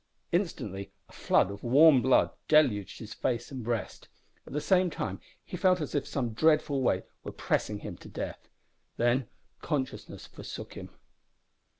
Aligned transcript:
Instantly 0.31 0.91
a 1.09 1.11
flood 1.13 1.51
of 1.51 1.61
warm 1.61 2.01
blood 2.01 2.31
deluged 2.47 2.97
his 2.97 3.13
face 3.13 3.51
and 3.51 3.63
breast; 3.63 4.07
at 4.47 4.53
the 4.53 4.59
same 4.59 4.89
time 4.89 5.19
he 5.43 5.55
felt 5.55 5.79
as 5.79 5.93
if 5.93 6.07
some 6.07 6.33
dreadful 6.33 6.81
weight 6.81 7.03
were 7.23 7.31
pressing 7.31 7.77
him 7.81 7.97
to 7.97 8.09
death. 8.09 8.49
Then 8.97 9.27
consciousness 9.61 10.25
forsook 10.25 10.73
him. 10.73 10.89